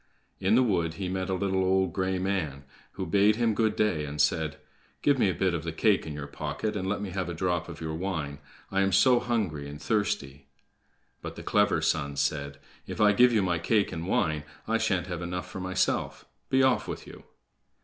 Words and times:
In 0.39 0.55
the 0.55 0.63
wood 0.63 0.95
he 0.95 1.07
met 1.09 1.29
a 1.29 1.35
little, 1.35 1.63
old, 1.63 1.93
gray 1.93 2.17
man, 2.17 2.63
who 2.93 3.05
bade 3.05 3.35
him 3.35 3.53
good 3.53 3.75
day, 3.75 4.03
and 4.03 4.19
said: 4.19 4.57
"Give 5.03 5.19
me 5.19 5.29
a 5.29 5.35
bit 5.35 5.53
of 5.53 5.63
the 5.63 5.71
cake 5.71 6.07
in 6.07 6.13
your 6.15 6.25
pocket, 6.25 6.75
and 6.75 6.89
let 6.89 7.01
me 7.03 7.11
have 7.11 7.29
a 7.29 7.35
drop 7.35 7.69
of 7.69 7.79
your 7.81 7.93
wine. 7.93 8.39
I 8.71 8.81
am 8.81 8.93
so 8.93 9.19
hungry 9.19 9.69
and 9.69 9.79
thirsty." 9.79 10.47
But 11.21 11.35
the 11.35 11.43
clever 11.43 11.83
son 11.83 12.15
said: 12.15 12.57
"If 12.87 12.99
I 12.99 13.11
give 13.13 13.31
you 13.31 13.43
my 13.43 13.59
cake 13.59 13.91
and 13.91 14.07
wine, 14.07 14.43
I 14.67 14.79
shan't 14.79 15.05
have 15.05 15.21
enough 15.21 15.47
for 15.47 15.59
myself. 15.59 16.25
Be 16.49 16.63
off 16.63 16.87
with 16.87 17.05
you!" 17.05 17.25